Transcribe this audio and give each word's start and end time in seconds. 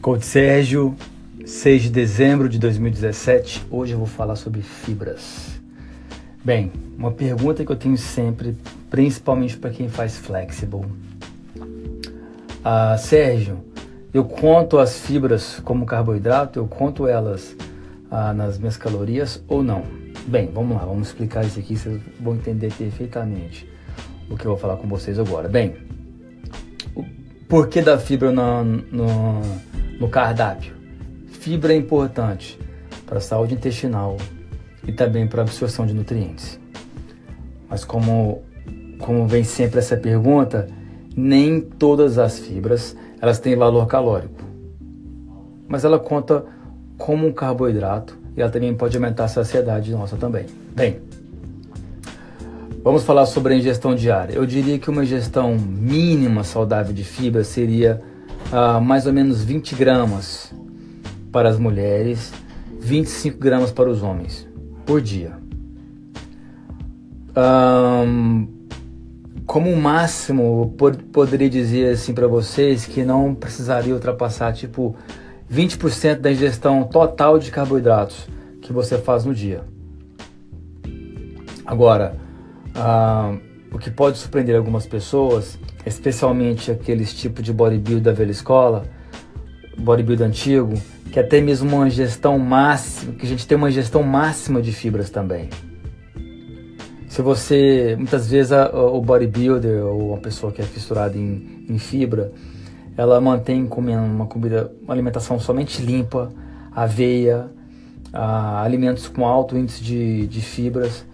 Coach 0.00 0.24
Sérgio, 0.24 0.96
6 1.44 1.82
de 1.82 1.90
dezembro 1.90 2.48
de 2.48 2.58
2017. 2.58 3.66
Hoje 3.70 3.92
eu 3.92 3.98
vou 3.98 4.06
falar 4.06 4.34
sobre 4.34 4.62
fibras. 4.62 5.60
Bem, 6.42 6.72
uma 6.96 7.12
pergunta 7.12 7.62
que 7.62 7.70
eu 7.70 7.76
tenho 7.76 7.98
sempre, 7.98 8.56
principalmente 8.88 9.58
para 9.58 9.68
quem 9.68 9.90
faz 9.90 10.16
flexible. 10.16 10.86
Ah, 12.64 12.96
Sérgio, 12.96 13.58
eu 14.14 14.24
conto 14.24 14.78
as 14.78 14.98
fibras 15.00 15.60
como 15.66 15.84
carboidrato, 15.84 16.58
eu 16.58 16.66
conto 16.66 17.06
elas 17.06 17.54
ah, 18.10 18.32
nas 18.32 18.58
minhas 18.58 18.78
calorias 18.78 19.44
ou 19.46 19.62
não? 19.62 19.82
Bem, 20.26 20.50
vamos 20.50 20.78
lá, 20.78 20.86
vamos 20.86 21.08
explicar 21.08 21.44
isso 21.44 21.58
aqui, 21.58 21.76
vocês 21.76 22.00
vão 22.18 22.36
entender 22.36 22.72
perfeitamente 22.72 23.68
o 24.30 24.36
que 24.36 24.46
eu 24.46 24.52
vou 24.52 24.58
falar 24.58 24.78
com 24.78 24.88
vocês 24.88 25.18
agora. 25.18 25.46
Bem, 25.46 25.76
o 26.94 27.04
porquê 27.46 27.82
da 27.82 27.98
fibra 27.98 28.32
no, 28.32 28.64
no 28.64 29.69
no 30.00 30.08
cardápio. 30.08 30.74
Fibra 31.28 31.74
é 31.74 31.76
importante 31.76 32.58
para 33.06 33.18
a 33.18 33.20
saúde 33.20 33.54
intestinal 33.54 34.16
e 34.86 34.92
também 34.92 35.28
para 35.28 35.42
a 35.42 35.44
absorção 35.44 35.86
de 35.86 35.92
nutrientes. 35.92 36.58
Mas 37.68 37.84
como, 37.84 38.42
como 38.98 39.28
vem 39.28 39.44
sempre 39.44 39.78
essa 39.78 39.96
pergunta, 39.96 40.66
nem 41.14 41.60
todas 41.60 42.18
as 42.18 42.38
fibras 42.38 42.96
elas 43.20 43.38
têm 43.38 43.54
valor 43.54 43.86
calórico. 43.86 44.40
Mas 45.68 45.84
ela 45.84 45.98
conta 45.98 46.44
como 46.96 47.26
um 47.26 47.32
carboidrato 47.32 48.18
e 48.36 48.40
ela 48.40 48.50
também 48.50 48.74
pode 48.74 48.96
aumentar 48.96 49.24
a 49.24 49.28
saciedade 49.28 49.92
nossa 49.92 50.16
também. 50.16 50.46
Bem, 50.74 51.00
vamos 52.82 53.04
falar 53.04 53.26
sobre 53.26 53.54
a 53.54 53.56
ingestão 53.56 53.94
diária. 53.94 54.34
Eu 54.34 54.46
diria 54.46 54.78
que 54.78 54.88
uma 54.88 55.04
ingestão 55.04 55.56
mínima 55.56 56.42
saudável 56.42 56.94
de 56.94 57.04
fibra 57.04 57.44
seria 57.44 58.00
uh, 58.52 58.80
mais 58.80 59.06
ou 59.06 59.12
menos 59.12 59.42
20 59.44 59.74
gramas 59.74 60.52
para 61.30 61.48
as 61.48 61.58
mulheres, 61.58 62.32
25 62.80 63.38
gramas 63.38 63.70
para 63.70 63.88
os 63.88 64.02
homens 64.02 64.48
por 64.84 65.00
dia. 65.00 65.32
Um, 67.36 68.48
como 69.46 69.74
máximo, 69.76 70.74
poderia 71.12 71.50
dizer 71.50 71.92
assim 71.92 72.14
para 72.14 72.26
vocês 72.26 72.86
que 72.86 73.04
não 73.04 73.34
precisaria 73.34 73.94
ultrapassar 73.94 74.52
tipo 74.52 74.94
20% 75.52 76.20
da 76.20 76.30
ingestão 76.30 76.84
total 76.84 77.38
de 77.38 77.50
carboidratos 77.50 78.28
que 78.62 78.72
você 78.72 78.98
faz 78.98 79.24
no 79.24 79.34
dia. 79.34 79.64
Agora, 81.66 82.16
uh, 82.76 83.49
o 83.72 83.78
que 83.78 83.90
pode 83.90 84.18
surpreender 84.18 84.56
algumas 84.56 84.86
pessoas 84.86 85.58
especialmente 85.84 86.70
aqueles 86.70 87.14
tipos 87.14 87.44
de 87.44 87.52
bodybuilder 87.52 88.02
da 88.02 88.12
velha 88.12 88.30
escola, 88.30 88.84
bodybuilder 89.78 90.26
antigo, 90.26 90.74
que 91.10 91.18
até 91.18 91.40
mesmo 91.40 91.76
uma 91.76 91.90
gestão 91.90 92.38
máxima, 92.38 93.14
que 93.14 93.26
a 93.26 93.28
gente 93.28 93.46
tem 93.46 93.56
uma 93.56 93.70
gestão 93.70 94.02
máxima 94.02 94.60
de 94.60 94.72
fibras 94.72 95.10
também. 95.10 95.48
Se 97.08 97.22
você, 97.22 97.96
muitas 97.96 98.30
vezes 98.30 98.52
a, 98.52 98.70
o 98.70 99.00
bodybuilder 99.00 99.84
ou 99.84 100.10
uma 100.10 100.18
pessoa 100.18 100.52
que 100.52 100.62
é 100.62 100.64
fissurada 100.64 101.16
em, 101.16 101.64
em 101.68 101.78
fibra, 101.78 102.32
ela 102.96 103.20
mantém 103.20 103.66
comendo 103.66 104.04
uma 104.04 104.26
comida, 104.26 104.70
uma 104.82 104.92
alimentação 104.92 105.38
somente 105.40 105.82
limpa, 105.82 106.30
aveia, 106.70 107.46
a, 108.12 108.62
alimentos 108.62 109.08
com 109.08 109.26
alto 109.26 109.56
índice 109.56 109.82
de, 109.82 110.26
de 110.28 110.40
fibras, 110.40 111.04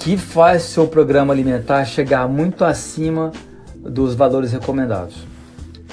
que 0.00 0.16
faz 0.16 0.62
seu 0.62 0.88
programa 0.88 1.32
alimentar 1.32 1.84
chegar 1.84 2.26
muito 2.26 2.64
acima 2.64 3.30
dos 3.76 4.14
valores 4.14 4.50
recomendados. 4.50 5.26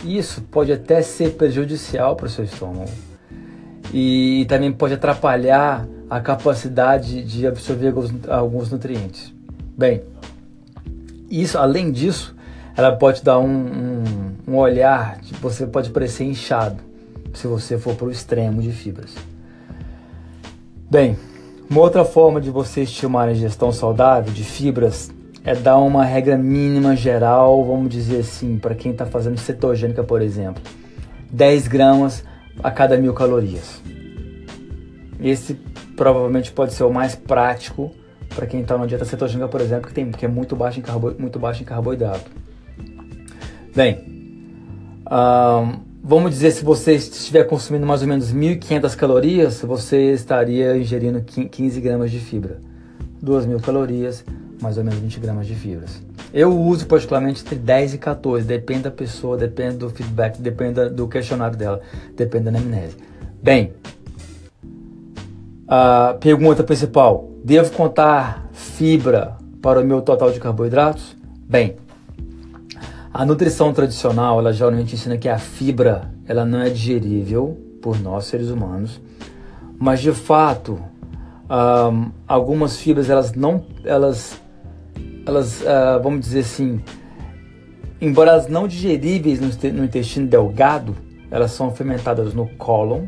Isso 0.03 0.41
pode 0.43 0.71
até 0.71 1.01
ser 1.01 1.31
prejudicial 1.31 2.15
para 2.15 2.25
o 2.25 2.29
seu 2.29 2.45
estômago 2.45 2.89
e 3.93 4.45
também 4.47 4.71
pode 4.71 4.93
atrapalhar 4.93 5.85
a 6.09 6.21
capacidade 6.21 7.21
de 7.23 7.45
absorver 7.45 7.93
alguns, 8.29 8.71
nutrientes. 8.71 9.33
Bem, 9.77 10.01
isso, 11.29 11.57
além 11.57 11.91
disso, 11.91 12.33
ela 12.77 12.95
pode 12.95 13.21
dar 13.21 13.39
um, 13.39 13.45
um, 13.45 14.03
um 14.47 14.55
olhar, 14.55 15.19
que 15.19 15.33
você 15.35 15.67
pode 15.67 15.89
parecer 15.89 16.23
inchado 16.23 16.77
se 17.33 17.45
você 17.45 17.77
for 17.77 17.93
para 17.95 18.07
o 18.07 18.11
extremo 18.11 18.61
de 18.61 18.71
fibras. 18.71 19.13
Bem, 20.89 21.17
uma 21.69 21.81
outra 21.81 22.05
forma 22.05 22.39
de 22.39 22.49
você 22.49 22.81
estimar 22.81 23.27
a 23.27 23.31
ingestão 23.31 23.71
saudável 23.71 24.33
de 24.33 24.43
fibras 24.43 25.11
é 25.43 25.55
dar 25.55 25.77
uma 25.77 26.03
regra 26.03 26.37
mínima 26.37 26.95
geral, 26.95 27.63
vamos 27.63 27.89
dizer 27.89 28.19
assim, 28.19 28.57
para 28.57 28.75
quem 28.75 28.91
está 28.91 29.05
fazendo 29.05 29.37
cetogênica, 29.37 30.03
por 30.03 30.21
exemplo, 30.21 30.61
10 31.31 31.67
gramas 31.67 32.23
a 32.61 32.69
cada 32.71 32.97
mil 32.97 33.13
calorias. 33.13 33.81
Esse 35.19 35.55
provavelmente 35.95 36.51
pode 36.51 36.73
ser 36.73 36.83
o 36.83 36.91
mais 36.91 37.15
prático 37.15 37.91
para 38.35 38.45
quem 38.45 38.61
está 38.61 38.77
na 38.77 38.85
dieta 38.85 39.05
cetogênica, 39.05 39.47
por 39.47 39.61
exemplo, 39.61 39.87
que, 39.87 39.93
tem, 39.93 40.11
que 40.11 40.25
é 40.25 40.27
muito 40.27 40.55
baixo 40.55 40.79
em, 40.79 40.83
carbo, 40.83 41.15
muito 41.17 41.39
baixo 41.39 41.63
em 41.63 41.65
carboidrato. 41.65 42.29
Bem, 43.75 44.03
um, 45.09 45.86
Vamos 46.03 46.31
dizer, 46.31 46.51
se 46.51 46.63
você 46.63 46.93
estiver 46.93 47.43
consumindo 47.45 47.85
mais 47.85 48.01
ou 48.01 48.07
menos 48.07 48.33
1.500 48.33 48.95
calorias, 48.95 49.61
você 49.61 50.11
estaria 50.11 50.77
ingerindo 50.77 51.21
15 51.21 51.81
gramas 51.81 52.11
de 52.11 52.19
fibra. 52.19 52.61
2.000 53.23 53.59
calorias, 53.61 54.23
mais 54.61 54.77
ou 54.77 54.83
menos 54.83 54.99
20 54.99 55.19
gramas 55.19 55.47
de 55.47 55.55
fibras. 55.55 56.01
Eu 56.33 56.57
uso 56.57 56.85
particularmente 56.87 57.41
entre 57.41 57.55
10 57.55 57.95
e 57.95 57.97
14, 57.97 58.45
depende 58.45 58.83
da 58.83 58.91
pessoa, 58.91 59.37
depende 59.37 59.77
do 59.77 59.89
feedback, 59.89 60.39
depende 60.41 60.89
do 60.89 61.07
questionário 61.07 61.57
dela, 61.57 61.81
depende 62.15 62.51
da 62.51 62.57
amnésia. 62.57 62.97
Bem, 63.41 63.73
a 65.67 66.15
pergunta 66.19 66.63
principal: 66.63 67.29
devo 67.43 67.71
contar 67.71 68.49
fibra 68.53 69.37
para 69.61 69.81
o 69.81 69.85
meu 69.85 70.01
total 70.01 70.31
de 70.31 70.39
carboidratos? 70.39 71.15
Bem, 71.49 71.75
a 73.13 73.25
nutrição 73.25 73.73
tradicional, 73.73 74.39
ela 74.39 74.51
geralmente 74.51 74.95
ensina 74.95 75.17
que 75.17 75.29
a 75.29 75.37
fibra, 75.37 76.11
ela 76.27 76.45
não 76.45 76.61
é 76.61 76.69
digerível 76.69 77.57
por 77.81 77.99
nós 77.99 78.25
seres 78.25 78.49
humanos, 78.49 79.01
mas 79.79 80.01
de 80.01 80.11
fato, 80.11 80.79
um, 81.49 82.11
algumas 82.27 82.77
fibras 82.77 83.09
elas 83.09 83.33
não, 83.33 83.63
elas, 83.83 84.41
elas, 85.25 85.61
uh, 85.61 86.01
vamos 86.01 86.21
dizer 86.21 86.39
assim, 86.39 86.81
embora 88.01 88.31
elas 88.31 88.47
não 88.47 88.67
digeríveis 88.67 89.39
no, 89.39 89.71
no 89.71 89.85
intestino 89.85 90.27
delgado, 90.27 90.95
elas 91.31 91.51
são 91.51 91.71
fermentadas 91.71 92.33
no 92.33 92.47
cólon 92.57 93.05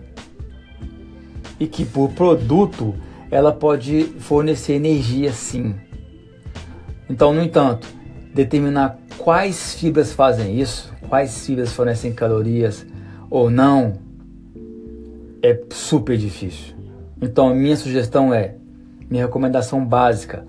e 1.59 1.67
que 1.67 1.85
por 1.85 2.09
produto 2.11 2.95
ela 3.29 3.51
pode 3.51 4.03
fornecer 4.19 4.73
energia 4.73 5.31
sim. 5.31 5.75
Então, 7.09 7.33
no 7.33 7.41
entanto, 7.41 7.87
determinar 8.33 8.97
quais 9.19 9.73
fibras 9.73 10.13
fazem 10.13 10.59
isso, 10.59 10.91
quais 11.07 11.45
fibras 11.45 11.71
fornecem 11.73 12.11
calorias 12.13 12.85
ou 13.29 13.49
não, 13.49 13.93
é 15.43 15.59
super 15.69 16.17
difícil. 16.17 16.75
Então, 17.21 17.53
minha 17.53 17.75
sugestão 17.75 18.33
é, 18.33 18.55
minha 19.09 19.25
recomendação 19.25 19.85
básica, 19.85 20.45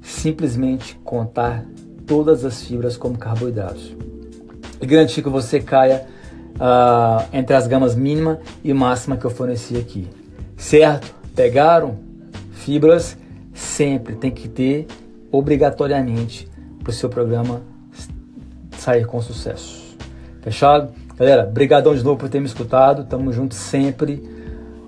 simplesmente 0.00 0.98
contar 1.02 1.64
todas 2.06 2.44
as 2.44 2.62
fibras 2.62 2.96
como 2.96 3.16
carboidratos. 3.16 3.96
E 4.80 4.86
garantir 4.86 5.22
que 5.22 5.28
você 5.28 5.60
caia 5.60 6.06
uh, 6.56 7.24
entre 7.32 7.54
as 7.56 7.66
gamas 7.66 7.94
mínima 7.94 8.40
e 8.62 8.72
máxima 8.74 9.16
que 9.16 9.24
eu 9.24 9.30
forneci 9.30 9.76
aqui. 9.76 10.08
Certo? 10.56 11.14
Pegaram? 11.34 11.98
Fibras 12.52 13.16
sempre 13.54 14.16
tem 14.16 14.30
que 14.30 14.48
ter 14.48 14.86
obrigatoriamente 15.30 16.48
para 16.82 16.90
o 16.90 16.92
seu 16.92 17.08
programa 17.08 17.71
sair 18.82 19.06
com 19.06 19.20
sucesso. 19.20 19.96
Fechado? 20.42 20.92
Galera, 21.16 21.44
brigadão 21.44 21.94
de 21.94 22.02
novo 22.02 22.18
por 22.18 22.28
ter 22.28 22.40
me 22.40 22.46
escutado. 22.46 23.04
Tamo 23.04 23.32
junto 23.32 23.54
sempre. 23.54 24.22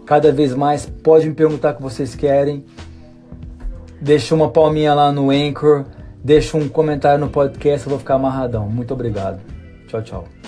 Cada 0.04 0.32
vez 0.32 0.54
mais, 0.54 0.84
pode 0.84 1.28
me 1.28 1.34
perguntar 1.34 1.72
o 1.72 1.76
que 1.76 1.82
vocês 1.82 2.14
querem. 2.14 2.64
Deixa 4.00 4.34
uma 4.34 4.50
palminha 4.50 4.92
lá 4.94 5.12
no 5.12 5.30
Anchor. 5.30 5.84
Deixa 6.22 6.56
um 6.56 6.68
comentário 6.68 7.20
no 7.20 7.30
podcast, 7.30 7.86
eu 7.86 7.90
vou 7.90 7.98
ficar 7.98 8.14
amarradão. 8.14 8.68
Muito 8.68 8.94
obrigado. 8.94 9.40
Tchau, 9.86 10.02
tchau. 10.02 10.43